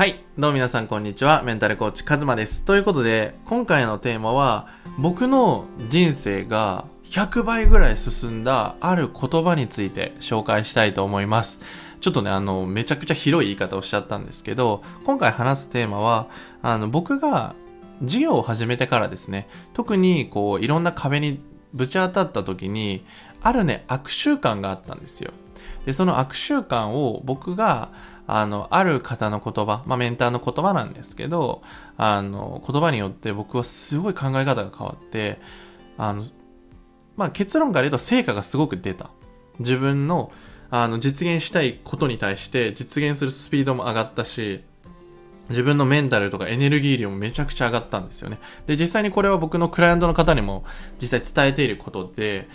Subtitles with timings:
[0.00, 0.24] はい。
[0.38, 1.42] どうも皆さんこんにちは。
[1.42, 2.64] メンタルコーチカズマです。
[2.64, 4.66] ということで、今回のテーマは、
[4.96, 11.60] 僕の人生が100倍ぐらい進んだある言葉について紹介したいと思います。
[12.00, 16.28] ちょっとね、あの、めちゃくちゃ広い言い方をしちゃったんですけど、今回話すテーマは、
[16.62, 17.54] あの、僕が
[18.02, 21.42] 事業を始めてからですね、特にこう、いろんな壁に
[21.74, 23.04] ぶち当たった時に、
[23.42, 25.32] あるね、悪習慣があったんですよ。
[25.84, 27.90] で、その悪習慣を僕が、
[28.32, 31.62] あの、ある方の言葉、まあ、メンターの言葉なんですけど、
[31.96, 35.40] あの、言葉によって僕はすごい考え方が変わって、
[35.98, 36.24] あの、
[37.16, 39.10] まあ、結論から言うと成果がすごく出た。
[39.58, 40.30] 自分の、
[40.70, 44.62] あの、実現したいことに対して実現するスピードも上がったし、
[45.48, 48.38] 自分のメンタルとかエネルギー量もめちゃくちゃ上がったんですよね。
[48.68, 50.62] で、実際にこれは僕のクライアントの方にも
[51.02, 52.48] 実際伝えていることで、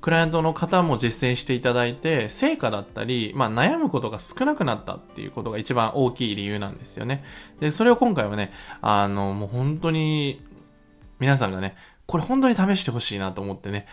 [0.00, 7.22] クライアントの方も実践していただいて、成果だったり、まあ悩むことが少なくなったっていうことが一番大きい理由なんですよね。
[7.60, 10.44] で、それを今回はね、あの、もう本当に、
[11.18, 13.86] 皆さんがね、これ本当に試してほしいなと思ってね、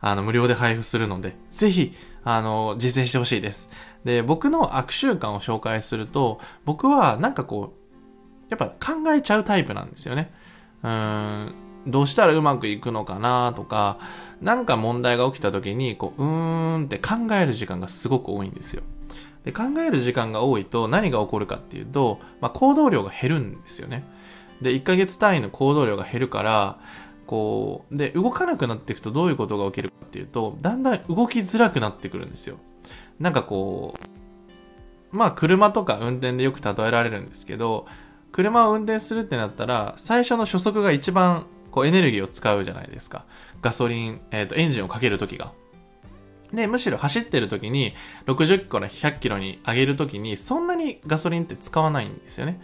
[0.00, 3.70] あの、無料で配布するので、ぜひ、あの、実践してほしいです。
[4.04, 10.32] で、僕の悪習慣を紹介すると、僕はなんかこう、やっぱ考えちゃうタイプなんですよね。
[10.82, 11.54] うーん、
[11.86, 13.98] どうしたらうまくいくのかなとか、
[14.40, 18.82] なんか問題が起きた時に、こう、うーんって考える時間がすごく多いんですよ。
[19.44, 24.04] で、考える時間が多いと何が起こるかっていうと、まあ、行動量が減るんですよね。
[24.60, 26.78] で、1ヶ月単位の行動量が減るから、
[27.26, 32.58] こう、で、動かなくなっていくとどういうことが起きるかっていうと、だんだん動きづらくなってくるんですよ。
[33.18, 33.94] なんかこ
[35.12, 37.86] う、まあ車とか運転でよく例えられるんですけど、
[38.32, 43.24] 車を運転するってなったら、最初の初速が一番こうエネルギーを使うじゃないですか。
[43.60, 45.52] ガソリン、えっ、と、エンジンをかけるときが。
[46.52, 47.94] で、むしろ走ってる時に
[48.26, 52.60] 60キロから100キロに上げる時にそんなにガソリンって使わないんですよね。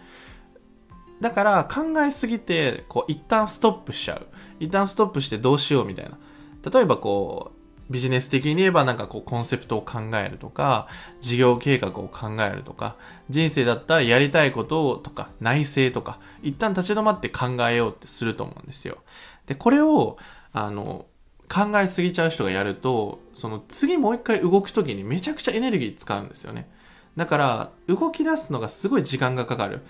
[1.19, 4.27] だから考えすぎて、こう一旦ストップしちゃう。
[4.59, 6.17] 一旦ストップしてどうしようみたいな。
[6.71, 7.58] 例えばこう、
[7.89, 10.87] ビジネス的に言えばなんかこうコンセプトを考えるとか、
[11.21, 12.95] 事業計画を考えるとか、
[13.29, 18.99] 人生だったらやりたいこととか、内政とか、一旦立ち止まって考えようってすると思うんですよ。
[19.47, 20.17] で、これを、
[20.53, 21.07] あの、
[21.51, 26.69] 考えすぎちゃう人がやると、その次もう一回動くときにめちゃくちゃエネルギー使うんですよね。
[27.17, 29.81] だから、動き出すのがすごい時間がかかる。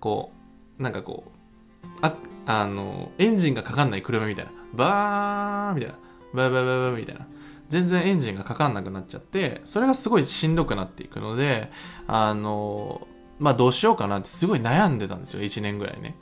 [0.00, 0.32] こ
[0.78, 2.16] う、なんかこう、あ、
[2.46, 4.50] あの、エンジンがかかんない車みたいな。
[4.74, 5.98] バーンみたいな。
[6.34, 7.26] バーバーバーバーみたいな。
[7.68, 11.70] 全然エンジンがかかんなくなっちゃって、それがすごいしんどくなっていくので、
[12.06, 13.06] あの、
[13.38, 15.42] まあどうしようかなってすごい悩んでたんですよ。
[15.42, 16.16] 1年ぐらいね。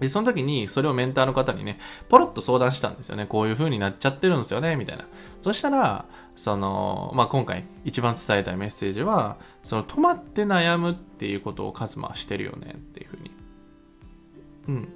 [0.00, 3.26] で、その時に、それをメンターの方にね、ポロッと相談したんですよね。
[3.26, 5.06] こういう風になっちゃってるんですよね、みたいな。
[5.40, 6.04] そしたら、
[6.34, 13.30] その、まあ、今回一番伝えたいメッセージは、その、止まって悩むっていうことをカズマはしてるよね、っていう風に。
[14.68, 14.88] うん。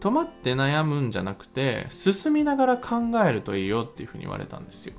[0.00, 2.96] 止まって悩むんじゃなくて、進みながら考
[3.26, 4.94] えるといいよっていう風に言われたんですよ。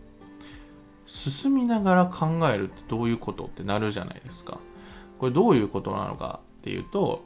[1.06, 4.60] 進みながら考えるってどういうことってなるじゃないですか。
[5.18, 7.24] これどういうことなのかっていうと、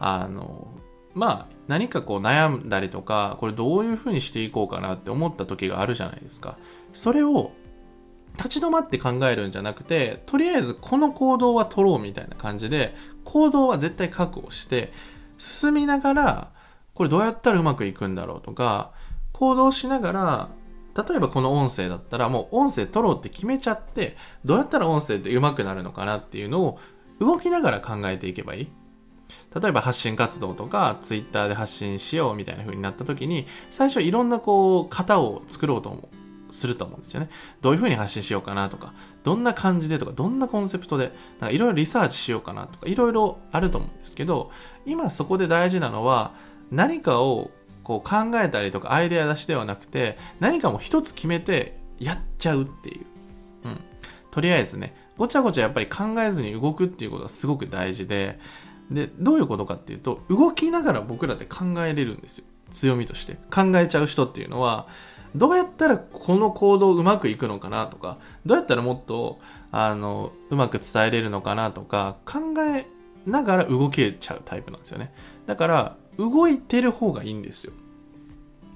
[0.00, 0.68] あの、
[1.14, 6.56] まあ、何かこう悩んだりとか、これどういうふうにしていこうかなって思った時があるじゃないですか。
[6.92, 7.52] それを
[8.36, 14.92] 立ち止まって考えるんじゃなくて、とりあえずこの行動は取ろうみたいな感じで、行動は絶対確保して、
[15.42, 16.52] 進みながら、
[16.94, 18.92] これどうやったらうまくいくんだろうとか、
[19.32, 20.48] 行動しながら、
[20.96, 26.78] 例えばこの音声だったらもう音声取ろうって決めちゃって、どうやったら音声って上手くなるのかなっていうのを
[27.18, 28.72] 動きながら考えていけばいい。
[29.60, 36.08] 例えば発信活動とか、ツイッターで発信しようみたいな風になった時に、最初いろんなこう、型を作ろうと思う、
[36.52, 37.30] すると思うんですよね。
[37.60, 38.92] どういう風に発信しようかなとか、
[39.24, 44.50] どんな感じでとか、どんなコンセプトで、なんかいろいろリサーチしようかなとか、いろいろあると思うんですけど、
[44.86, 46.34] 今そこで大事なのは、
[46.70, 47.50] 何かを
[47.82, 53.06] こう考えたりとかアイデア出しではなくて、何かも一つ決めてやっちゃうっていう。
[53.64, 53.80] うん。
[54.30, 58.38] とりあえずね、ごちゃごちゃやっぱり考えずに動くっていうことがすごく大事で、
[58.90, 62.44] で、どういうことかっていうと、動きながら僕らって考えれるんですよ。
[62.70, 63.34] 強みとして。
[63.50, 64.86] 考えちゃう人っていうのは、
[65.34, 69.38] どうやったらこの行動うまくいくのかなとか、どうやったらもっと、
[69.70, 72.86] あの、うまく伝えれるのかなとか、考え
[73.26, 75.12] ながら動けちゃうタイプなんですよね。
[75.46, 77.72] だから、動いてる方がいいんですよ。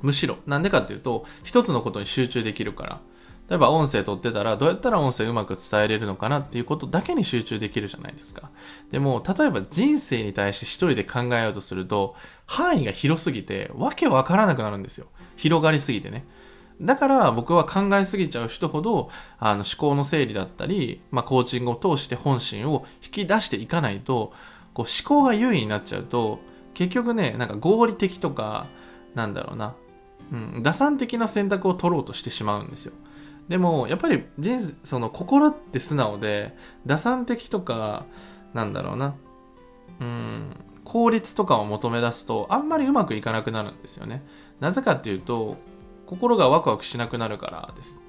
[0.03, 0.39] むしろ。
[0.47, 3.01] なんでかっていうと、一つのことに集中できるから。
[3.49, 8.51] 例えば音声取ってたら、どうやったら音声うまく伝えれるのかなっていうことだけに集中できるじゃないですか。
[8.91, 12.17] でも、例えば人生に対して一人で考えようとすると、
[12.47, 15.07] 範囲が広すぎて、わけわからなくなるんですよ。
[15.37, 16.27] 広がりすぎてね。
[16.81, 24.33] だから僕は考えすぎちゃう人ほど、あの思考の整理だったり、まあコーチングを通して本心を引き出していかないと、
[24.75, 26.39] こう思考が優位になっちゃうと、
[26.75, 28.67] 結局ね、なんか合理的とか、
[29.15, 29.75] なんだろうな、
[30.31, 32.93] うん、打算的な選択を取ろうとしてしまうんですよ。
[33.49, 38.05] でも、やっぱり人生、その心って素直で、打算的とか、
[38.53, 39.15] なんだろうな、
[40.01, 44.23] うん、効率とかを求め出すと、あんまりうまくいかなくなるんですよね。
[44.61, 45.57] なぜかっていうと、
[46.07, 48.03] 心がワクワクしなくなるからです。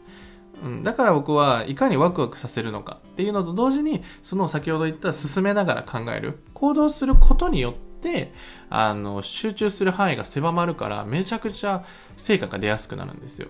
[0.63, 8.33] うん、だから僕はいかにワクワクさせるのかっていうのと同時に、その先ほど言った進めながら考える、行動することによって、
[8.69, 11.83] あの、集中する範囲が狭まるから、めちゃくちゃ
[12.15, 13.49] 成果が出やすくなるんですよ。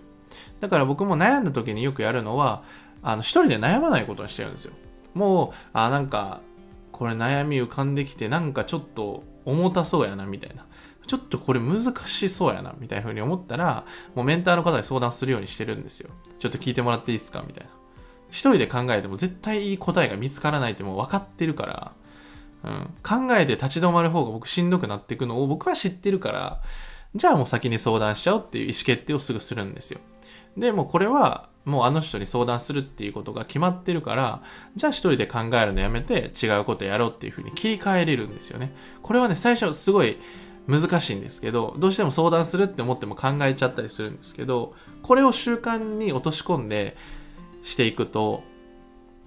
[0.59, 2.63] だから僕も悩んだ時によくやるのは、
[3.03, 4.73] あの、一人で悩まないことにしてるんですよ。
[5.13, 6.41] もう、あ、なんか、
[6.91, 10.66] これ悩み浮かんできて、なんかちょっと重たそうやな、みたいな。
[11.07, 16.09] ちょっとこれ難しそうやな、みたいな風に思ったら、もうメンターの方に相談するようにしてるんですよ。
[16.37, 17.43] ちょっと聞いてもらっていいですか？
[17.47, 17.71] みたいな。
[18.29, 21.93] 一人で考えても絶対いい答えが見つからないってもう分かってるから、
[22.63, 26.61] うん、考えて立ち止まる方が僕しんどくなっていくのを僕は知ってるから、
[27.15, 29.99] じゃあもう先に相談しちゃおうっていう意思決定をすぐするんですよ。
[30.57, 34.41] で、もこれは、もうあの人に相談するっていうことが決まってるから、
[34.75, 38.73] じゃあ一人で考えるのやめて違うことやろうっていうふうに切り替えれるんですよね。
[39.01, 40.17] これはね、最初すごい
[40.67, 46.97] 難しいんですけど、どうしても相談するって思っても考えちゃったりするんですけど、これを習慣に落とし込んで
[47.63, 48.43] していくと、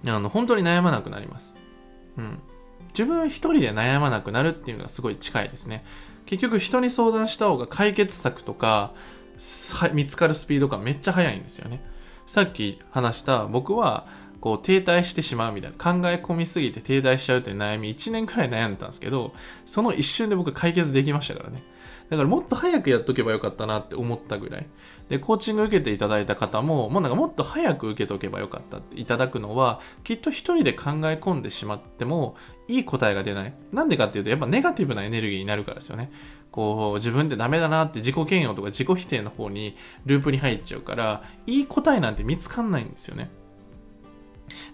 [0.05, 1.57] あの、本当に悩まなくなります。
[2.17, 2.39] うん。
[2.89, 5.83] 自分一人で悩まなくなるっていうのがすごい近いですね。
[6.25, 8.93] 結局人に相談した方が解決策とか、
[9.93, 11.83] 見つかるスピードがめっちゃ速いんですよね。
[12.27, 14.07] さっき話した僕は
[14.41, 19.33] こう停滞してしまうみたいな考え込みすぎて停滞しちゃうという悩み1年くらい悩んでたんですけど
[19.65, 21.63] その一瞬で僕解決できましたからね。
[22.09, 24.67] だからもっと早くやっとけばよかったなって思ったぐらい。
[25.07, 32.35] でコーチング受けていただいた方ももうなんかもっと早く受けとけばよかったっていただくのはきっと一人で考え込んでしまっても
[32.67, 33.53] いい答えが出ない。
[33.71, 36.11] なんでかっていうとやっぱネガティブなエネルギーになるからですよね。
[36.51, 43.29] こう自分でダメだなって自己嫌悪とか自己否定の方にループに入っちゃうからいい答えなんて見つかんないんですよね。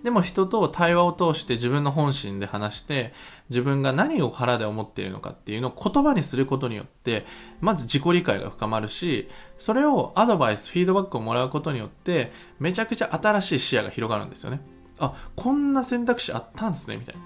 [0.04, 3.14] でも人と対話を通して自分の本心で話して、
[3.50, 7.26] 自分が何を腹で思っているのかっていうのを言葉にすることによって、
[7.62, 9.28] まず自己理解が深まるし、
[9.58, 14.62] それをアドバイス、フィードバックをもらうことによって、めちゃくちゃ新しい視野が広がるんですよね。
[15.00, 17.22] あ、こんな選択肢あったんですね、みたいな。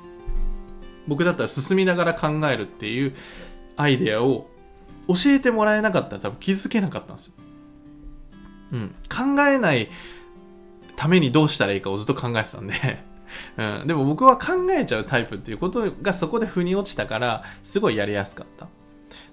[1.07, 3.15] 僕だったら進みながら考えるっていう
[3.75, 4.48] アイデアを
[5.07, 7.33] 教えてもらえなかったら多分気づけなかったんですよ。
[8.74, 8.95] うん。
[9.09, 9.89] 考えない
[11.01, 12.75] ためにどうしたらいいかをずっと考えてたんで
[13.57, 18.68] うん、でも僕は考えちゃうタイプっていうことがそこで腑に落ちたから、すごいやりやすかった。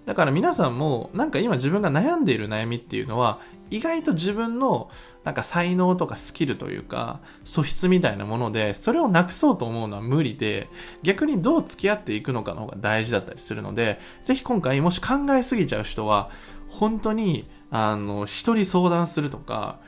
[0.07, 4.89] だから皆さんも、なんか今自分が悩んでいる悩みっていうのは、意外と自分の
[5.25, 10.69] なんか才能とかスキルというか、素質みたいなもので、それをなくそうと思うのは無理で、
[11.03, 16.31] 逆にどう付き合っていくのかの方が大事だったりするので、ぜひ今回もし考えすぎちゃう人は、
[16.69, 19.81] 本当に、あの、人に相談するとか、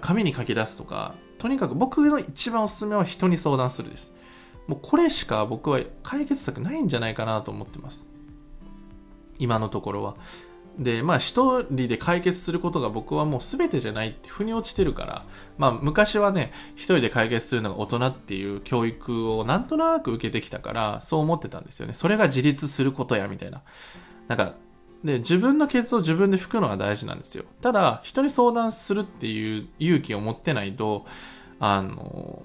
[0.00, 4.14] 紙に書き出すとか、とにかく僕の一番おすすめは人に相談するです。
[4.66, 8.08] もうこれしか僕は解決策ないんじゃないかなと思ってます。
[9.38, 10.16] 今のところは。
[10.78, 15.24] で、まあ一人で解決することが僕はもう全てじゃないって腑に落ちてるから、
[15.58, 21.94] まあ昔はね、一人で解決するのが大人っていう教育をなんとなく受けてきたから、そう思ってたんですよね。
[21.94, 23.62] それが自立することや、みたいな。
[24.28, 24.54] なんか、
[25.04, 27.44] で、自分のケツを自分で拭くのが大事なんですよ。
[27.60, 31.06] ただ、人に相談するっていう勇気を持ってないと、
[31.58, 32.42] あの、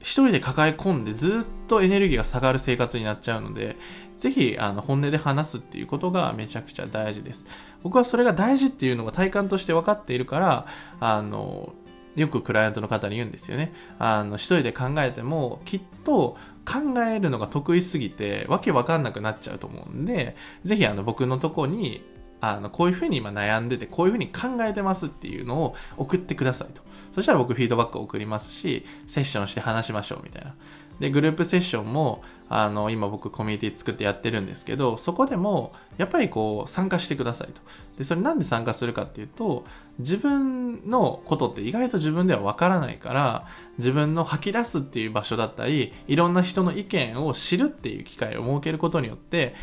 [0.00, 3.76] 一人で抱え込んでずっとエネルギーが下がる生活になっちゃうので、
[4.16, 7.46] ぜひ、あの、本音で話すっていうことがめちゃくちゃ大事です。
[7.82, 10.66] 僕はそれが大事っていうのが体感として分かっているから、
[11.00, 11.72] あの、
[12.20, 13.72] よくクライアントの方に言うんですよね。
[13.98, 22.04] あの、一人で考えても、きっと考えるのが得意すぎて、わけわかんなくなっちゃうと思うんで、ぜひあの、僕のとこに、
[22.40, 26.82] あの、こういうふうに今悩んでて、こういうふうに考えてますっていうのを送ってくださいと。
[27.14, 30.54] そしたら僕フィードバックを送りますし、セッションして話しましょうみたいな。
[31.00, 37.60] で、グループセッションも、あの、今僕コミュニティ作ってやってるんですけど、そこでも、やっぱりこう、参加してくださいと。
[37.96, 39.64] で、それなんで参加するかっていうと、
[39.98, 43.46] 自分のことって意外と自分ではわからないから、
[43.78, 49.54] 自分の吐き出すっていう場所だったり、いろんな人の意見を知るっていう機会を設けることによって、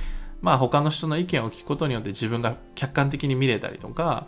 [0.41, 4.27] まあ他の人の意見を聞くことによって自分が客観的に見れたりとか、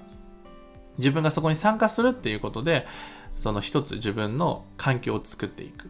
[0.98, 2.88] 自分がそこに参加するっていうことで、
[3.36, 5.90] その一つ自分の環境を作っていく。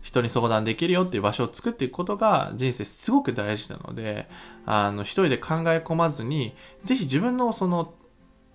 [0.00, 4.28] 人に相談できるよっていう場所を作っていくことが人生すごく大事なので、
[4.64, 7.94] あの、一人で考え込まずに、ぜひ自分のその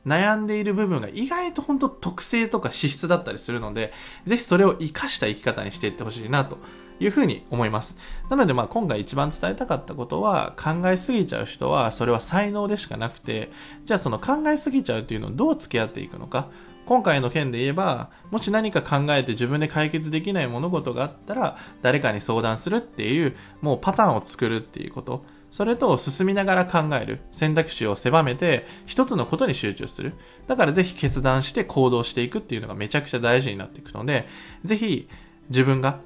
[0.06, 3.94] 悩んでいる部分が意外と本当特性とか資質だったりするので、
[4.26, 6.58] ぜひそれを活かした生き方にしていってほしいなと
[7.00, 7.98] いうふうに思います。
[8.30, 13.52] なのでまあ今回一番伝えたかったことは考えすぎちゃう人はそれは才能でしかなくて、
[13.86, 16.50] じゃあその考えすぎちゃうっていうのをどう付き合っていくのか。
[16.86, 25.24] 今回の件で言えば、もし何か考えて自分で解決できない物事があったら、誰かに相談するっていう、もうパターンを作るっていうこと。
[25.50, 27.22] それと進みながら考える。
[27.32, 30.16] 選択肢を狭めて、一つのことに集中する。
[30.48, 34.28] だからぜひ決断して行動していくっていうのがめちゃくちゃ大事になっていくので、
[34.64, 35.08] ぜひ
[35.50, 36.00] 自分が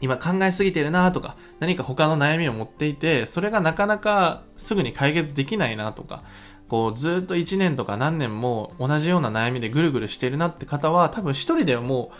[0.00, 6.24] 今考えすぎてるなとか、何か他の悩みを持っていて、それがなかなかすぐに解決できないなとか、
[6.70, 12.12] こうずっと1年とか何年も同じような悩みでぐるぐるしてるなって方は、多分一人ではも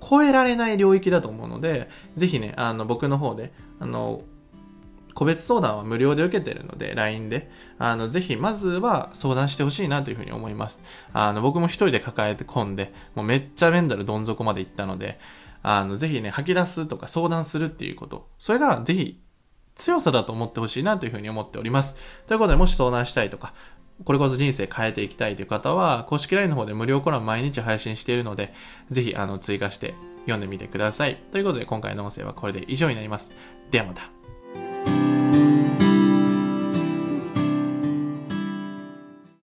[0.00, 4.22] う超えられない領域だと思うので、ぜひね、あの僕の方で、あの、
[5.12, 7.50] 個別相談は無料で受けてるので、LINE で。
[7.78, 10.80] あの、ぜひ、まずは相談してほしいなというふうに思います。
[11.12, 15.18] あの、僕も一人で抱えて込んで、もうめっちゃメンタルどん底まで行ったので、
[15.62, 18.28] あの、ぜひね、吐き出すとか相談するっていうこと。
[18.38, 19.20] それが、ぜひ、
[19.74, 21.96] 強さだと思ってほしいなというふうに思っております。
[22.26, 23.54] ということで、もし相談したいとか、
[24.04, 28.52] これこそ人生変えていきたいという方は、公式 LINE の方で無料コラム毎日配信しているので、
[28.90, 31.16] ぜひ、あの、追加して読んでみてください。
[31.32, 33.32] ということで、今回の音声はこれで以上になります。
[33.70, 34.17] ではまた。